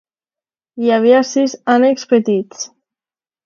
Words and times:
Hi 0.83 0.89
havia 0.95 1.21
sis 1.33 1.55
ànecs 1.77 2.11
petits. 2.17 2.69